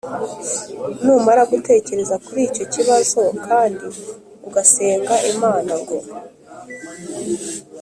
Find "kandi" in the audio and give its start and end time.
3.47-3.85